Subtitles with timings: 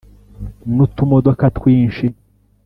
[0.75, 2.05] n’utumodoka twinshi